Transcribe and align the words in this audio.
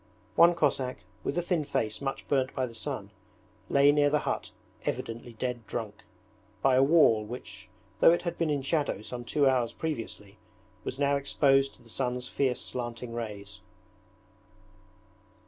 One 0.35 0.55
Cossack, 0.55 1.03
with 1.23 1.37
a 1.37 1.43
thin 1.43 1.63
face 1.63 2.01
much 2.01 2.27
burnt 2.27 2.55
by 2.55 2.65
the 2.65 2.73
sun, 2.73 3.11
lay 3.69 3.91
near 3.91 4.09
the 4.09 4.17
hut 4.25 4.49
evidently 4.83 5.33
dead 5.33 5.67
drunk, 5.67 6.05
by 6.63 6.73
a 6.73 6.81
wall 6.81 7.23
which 7.23 7.69
though 7.99 8.11
it 8.11 8.23
had 8.23 8.35
been 8.35 8.49
in 8.49 8.63
shadow 8.63 9.03
some 9.03 9.23
two 9.23 9.47
hours 9.47 9.73
previously 9.73 10.39
was 10.83 10.97
now 10.97 11.17
exposed 11.17 11.75
to 11.75 11.83
the 11.83 11.87
sun's 11.89 12.27
fierce 12.27 12.61
slanting 12.61 13.13
rays. 13.13 13.61